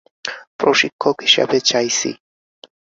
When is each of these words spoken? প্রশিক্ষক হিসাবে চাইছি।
প্রশিক্ষক 0.59 1.15
হিসাবে 1.25 1.57
চাইছি। 1.61 2.09